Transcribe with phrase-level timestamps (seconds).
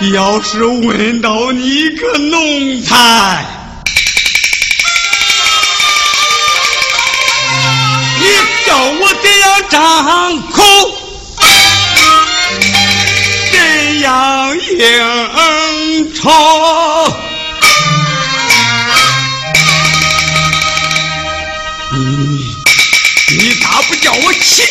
[0.00, 3.44] 要是问到你个奴才，
[8.20, 8.26] 你
[8.64, 10.62] 叫我怎样张口，
[13.50, 16.30] 怎样应酬？
[21.92, 21.98] 你
[23.36, 24.62] 你咋不叫我气？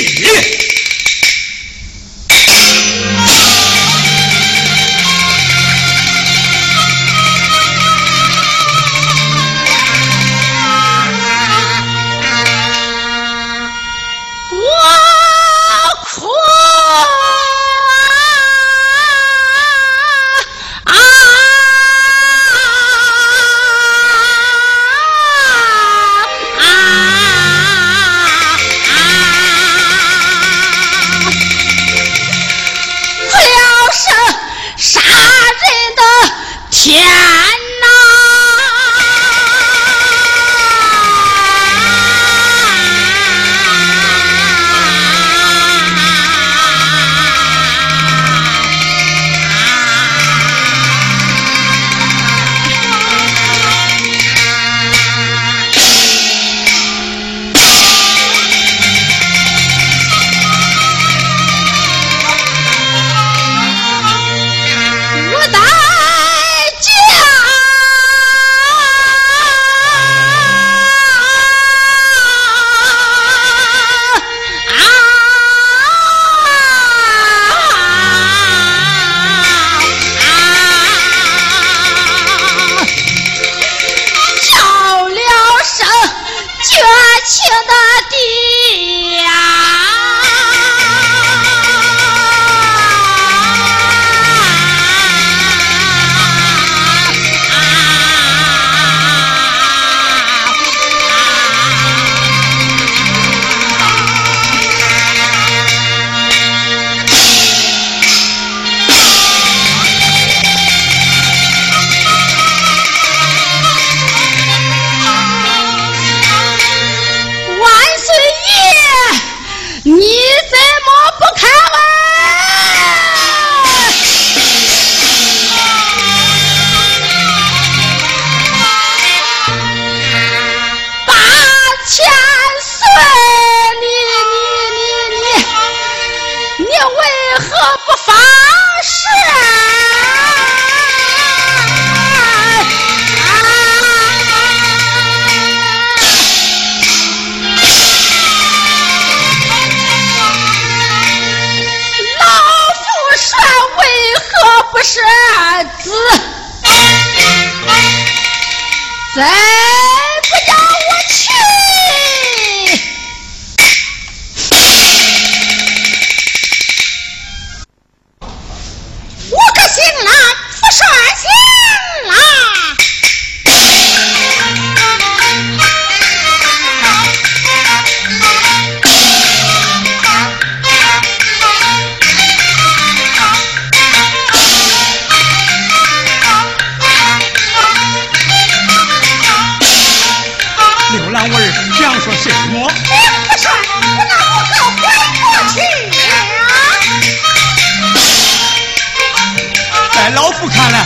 [200.27, 200.76] 我不看了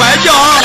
[0.00, 0.59] 拐角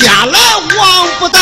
[0.00, 0.38] 家来
[0.78, 1.38] 望不大，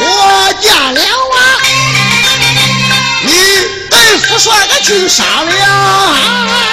[0.00, 1.00] 我见了
[1.30, 1.36] 娃，
[3.22, 3.30] 你
[3.88, 3.96] 带
[4.26, 6.67] 副帅俺去商量。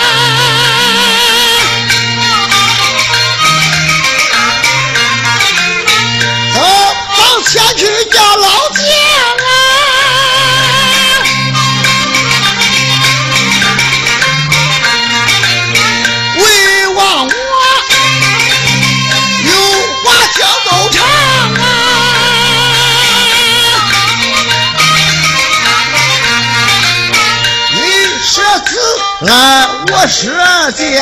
[29.26, 30.32] 来，我说
[30.74, 31.02] 箭。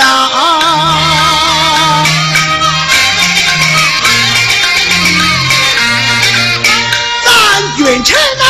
[7.25, 7.27] 咱
[7.75, 8.43] 君臣呐，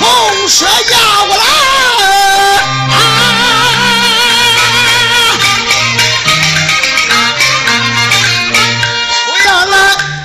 [0.00, 0.94] 同射一个。
[9.44, 9.76] 要来，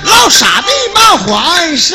[0.02, 1.94] 老傻的马换上。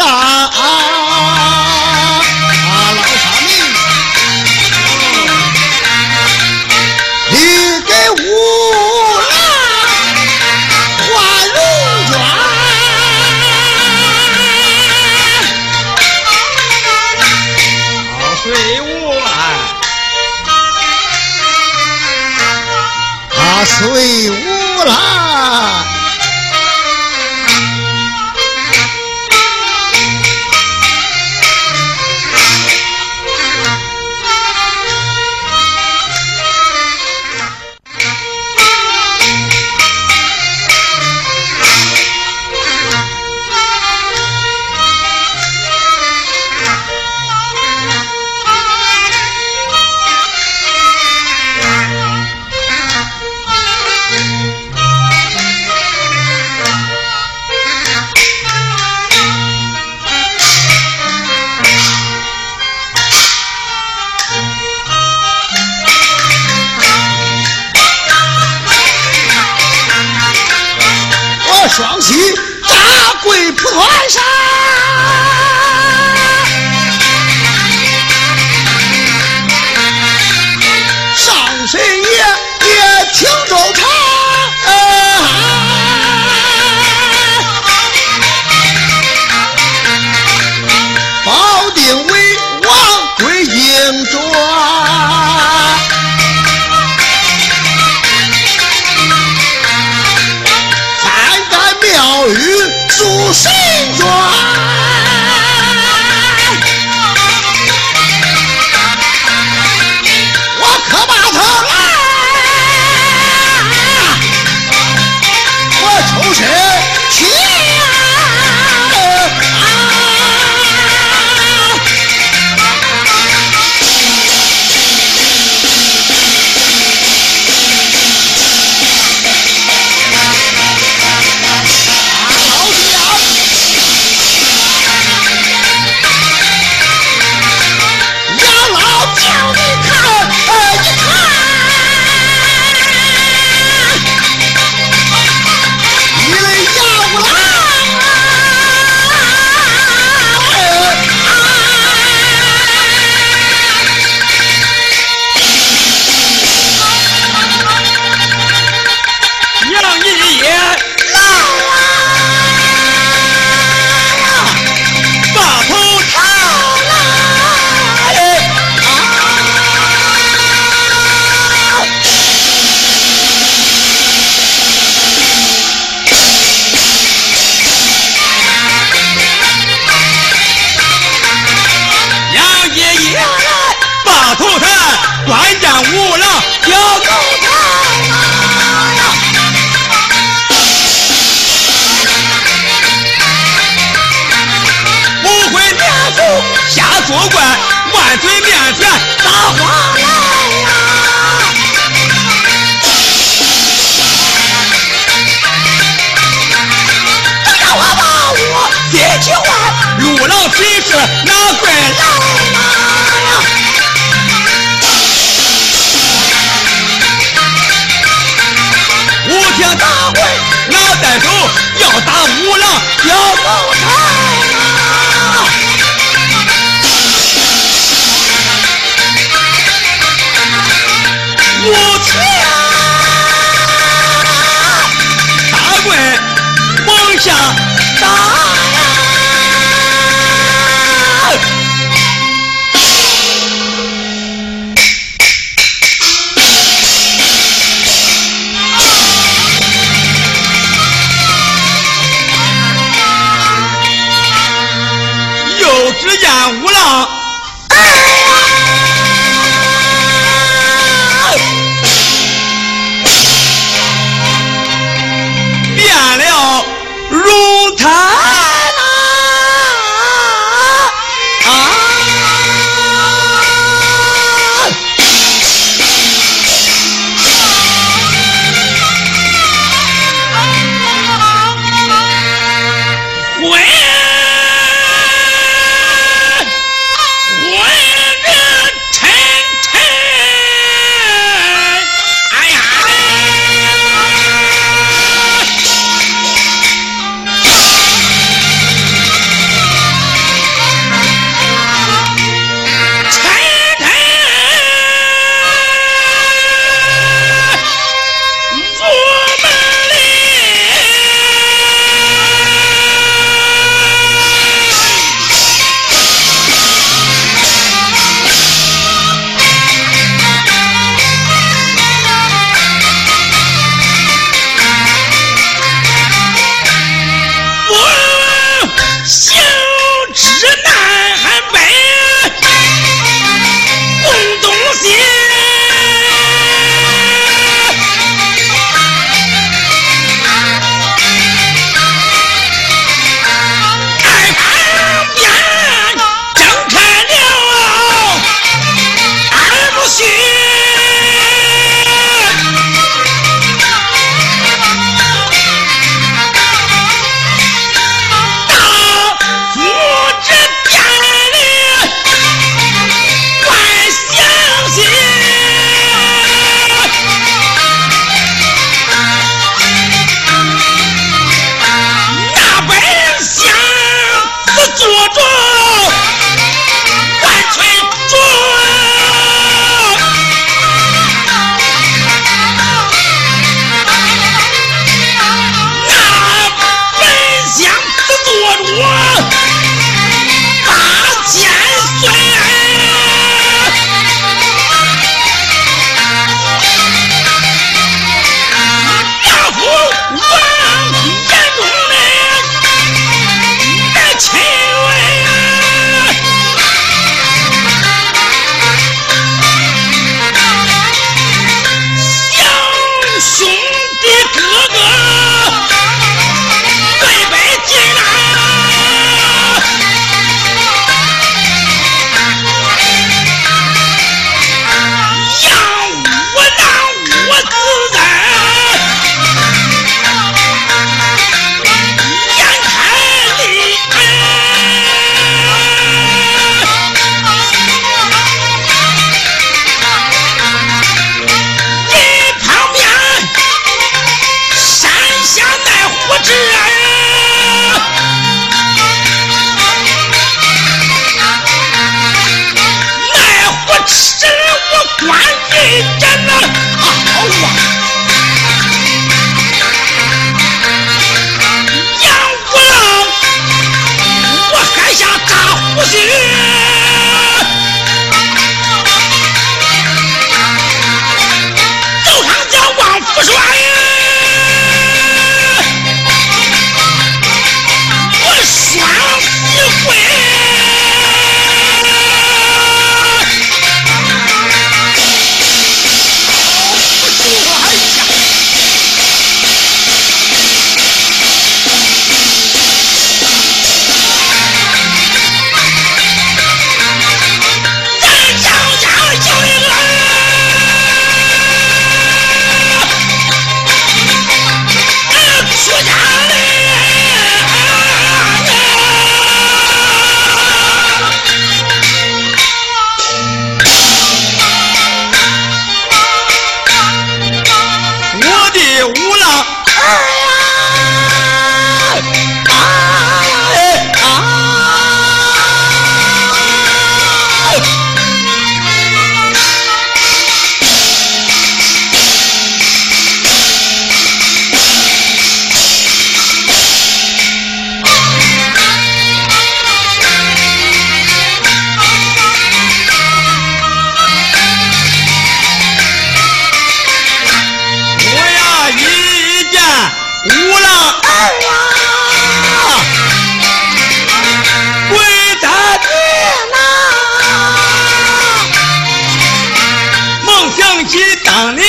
[560.94, 561.66] 忆当年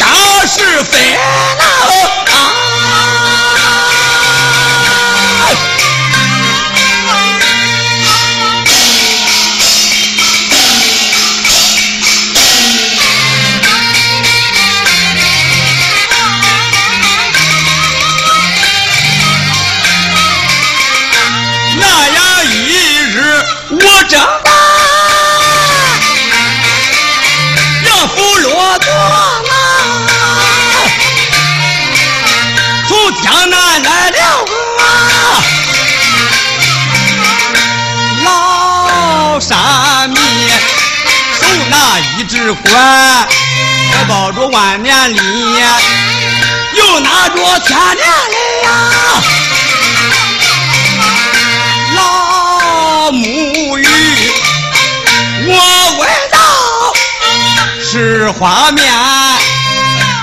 [0.00, 1.73] 大是非。
[42.44, 43.26] 是官
[43.90, 45.16] 我保着万年里
[46.74, 49.22] 又拿着千年来呀。
[51.96, 53.86] 老母语
[55.46, 56.92] 我问道
[57.82, 58.92] 是画面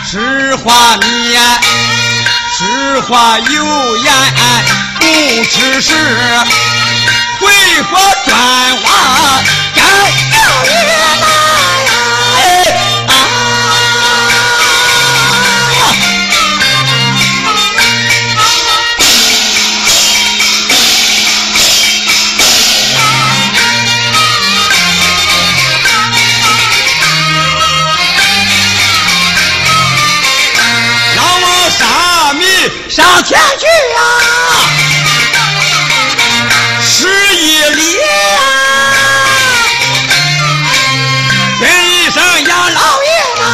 [0.05, 1.41] 是画面
[2.55, 4.13] 是画有言
[4.99, 5.95] 不吃食
[7.39, 8.38] 鬼火转
[8.84, 9.41] 花
[9.73, 9.84] 间
[10.29, 11.70] 钓鱼啦
[33.23, 33.65] 前去
[33.97, 34.01] 啊，
[36.81, 38.41] 十一里啊，
[41.62, 43.10] 问一声杨老爷
[43.41, 43.45] 啊，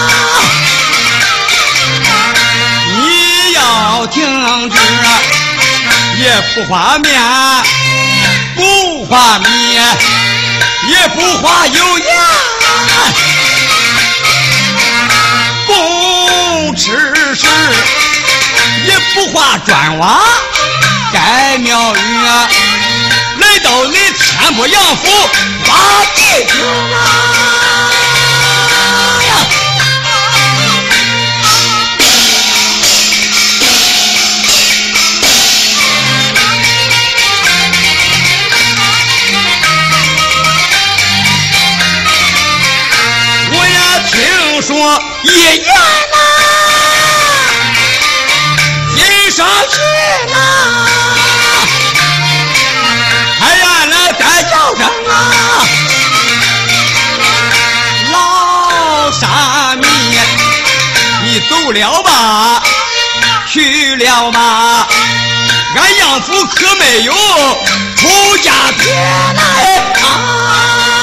[2.95, 4.77] 你要听旨，
[6.17, 7.21] 也不画面，
[8.56, 9.97] 不画面，
[10.88, 12.08] 也不画油盐，
[15.67, 17.45] 不吃食。
[18.86, 20.19] 也不画砖瓦
[21.13, 21.99] 盖庙宇，
[23.39, 25.08] 来到你天波杨府
[25.67, 26.60] 挖地坑
[26.91, 26.97] 呀！
[43.49, 43.77] 我也
[44.12, 45.67] 听说一言
[46.12, 46.17] 呐。
[49.38, 49.78] 上去
[50.34, 50.36] 呐！
[53.39, 55.13] 还原来再叫声啊！
[58.12, 59.86] 老沙弥，
[61.21, 62.63] 你走了吧，
[63.47, 64.88] 去了吧？
[65.76, 67.13] 俺杨府可没有
[67.95, 68.91] 出家撇
[69.36, 69.41] 来
[70.02, 70.96] 啊！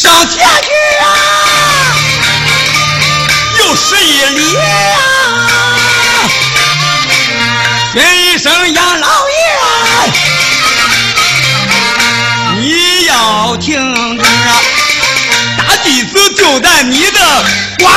[0.00, 0.70] 上前去
[1.02, 1.06] 啊，
[3.58, 4.62] 又是一礼啊，
[7.96, 9.34] 问一声杨老爷，
[12.60, 14.24] 你要听着，
[15.58, 17.44] 大弟子就在你的
[17.80, 17.92] 官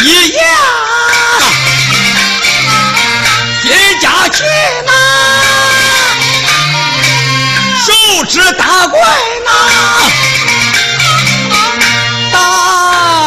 [0.00, 0.40] 一言，
[3.62, 4.44] 金家去
[4.86, 4.90] 呐，
[7.84, 9.00] 手持大棍
[9.44, 9.48] 呐，
[12.32, 12.34] 打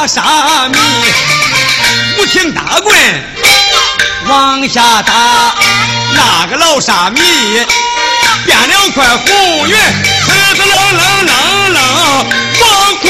[0.08, 0.78] 沙弥，
[2.16, 2.96] 不听打棍
[4.28, 5.56] 往下打，
[6.14, 7.22] 那个老沙弥
[8.46, 11.78] 变了块红云，呲呲楞楞楞楞
[12.62, 12.64] 往
[13.02, 13.04] 哭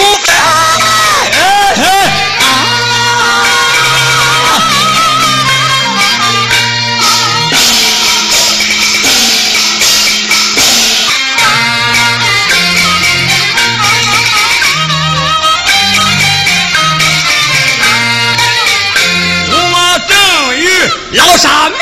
[21.12, 21.76] 老沙弥，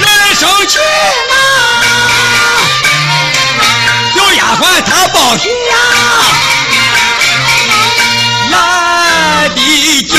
[0.00, 0.78] 人生气
[1.28, 1.34] 呐！
[4.14, 5.76] 小丫鬟她报喜呀，
[8.50, 8.54] 来
[9.50, 10.16] 得及。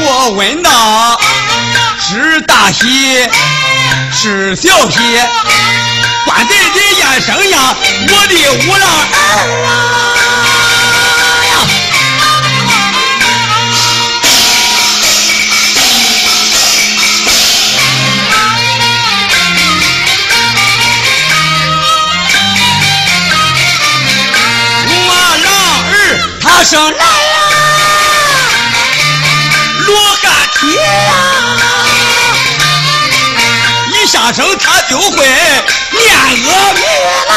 [0.00, 1.20] 我问道：
[1.98, 3.28] 是大喜
[4.12, 4.98] 是小喜？
[6.24, 7.74] 官贼的眼生呀，
[8.08, 9.22] 我的五郎儿
[9.66, 9.68] 啊
[26.64, 27.04] 生来呀，
[29.86, 31.12] 罗汉铁呀。
[33.92, 35.16] 一下生他就会
[35.92, 36.56] 念阿弥了
[37.28, 37.34] 啊！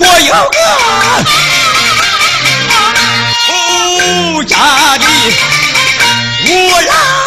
[0.00, 0.58] 我有个
[3.46, 4.56] 富家
[4.96, 5.04] 的
[6.46, 7.19] 五郎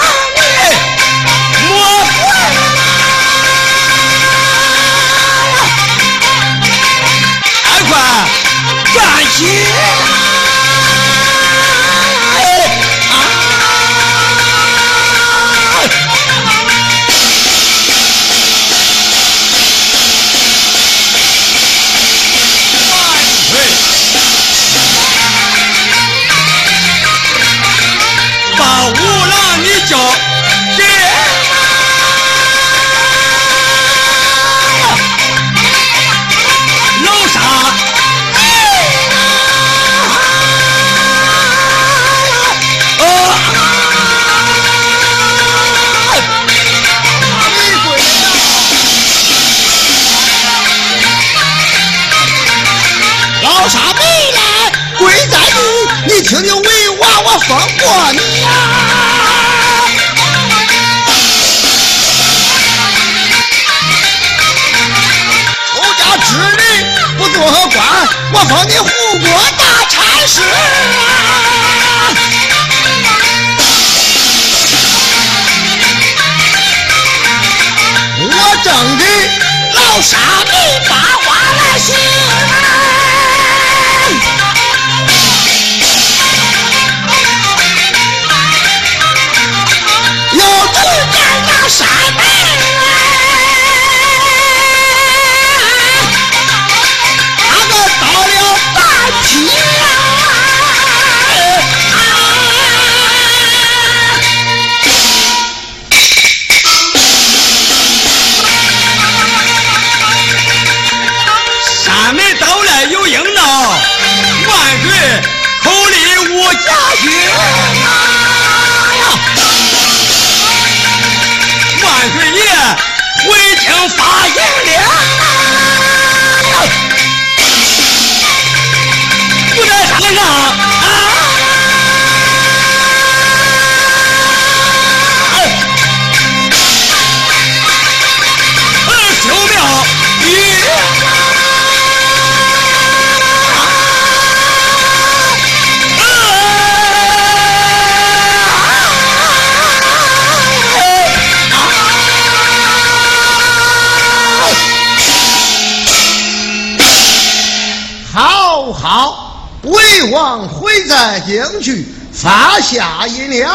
[160.14, 163.52] 王回在京去，发下银两，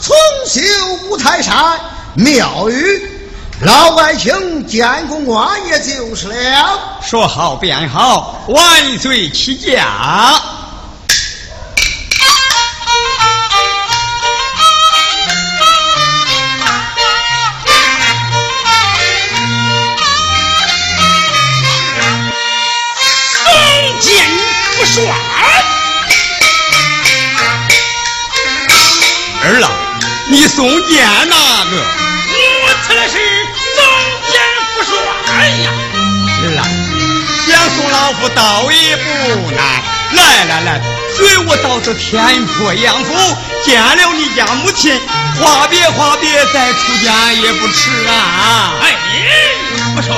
[0.00, 0.60] 重修
[1.08, 1.78] 五台山
[2.14, 3.00] 庙宇，
[3.60, 6.98] 老百姓见公官也就是了。
[7.00, 10.42] 说好便好，万岁起驾。
[29.50, 29.70] 儿啊，
[30.28, 31.76] 你送剑哪个？
[32.62, 33.18] 我此的是
[33.74, 33.78] 送
[34.30, 34.40] 剑
[34.74, 34.92] 不帅
[35.64, 35.70] 呀。
[36.42, 36.62] 儿啊，
[37.46, 39.82] 想送老夫倒也不难。
[40.12, 40.80] 来来来，
[41.16, 43.14] 随我到这天福杨府，
[43.64, 45.00] 见了你家母亲，
[45.40, 48.74] 话别话别，再出家也不迟啊。
[48.82, 48.96] 哎，
[49.94, 50.14] 不帅，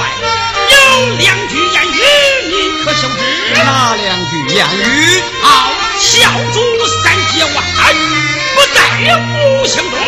[0.70, 2.00] 有两句言语，
[2.48, 3.62] 你可晓知？
[3.62, 5.22] 哪两句言语？
[5.42, 6.60] 好，小主
[7.02, 7.62] 三界万。
[8.74, 8.80] 再
[9.16, 9.98] 无相中，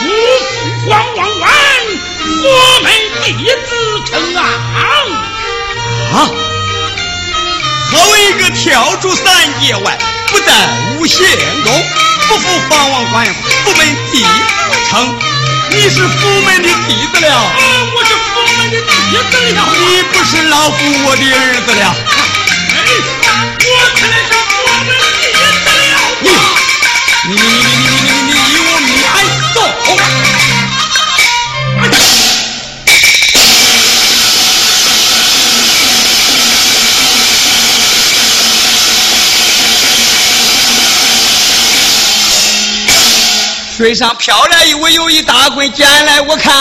[0.00, 0.04] 不
[0.40, 1.50] 负皇王官，
[2.42, 2.86] 佛门
[3.24, 3.26] 弟
[3.66, 3.68] 子
[4.10, 4.40] 成啊！
[6.12, 6.16] 啊！
[7.90, 9.24] 好一个跳出三
[9.60, 9.98] 界外，
[10.28, 10.52] 不在
[10.98, 11.26] 五行
[11.64, 11.84] 中，
[12.28, 13.26] 不负皇王官，
[13.64, 13.80] 佛门
[14.12, 14.28] 弟子
[14.90, 15.18] 成。
[15.70, 17.52] 你是佛门的弟子了，啊！
[17.94, 18.86] 我是佛门的弟
[19.30, 21.94] 子了，你不是老夫我的儿子了。
[43.88, 46.52] 背上飘来一位，有一大棍，捡来我看。